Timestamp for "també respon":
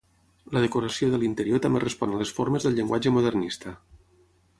1.65-2.15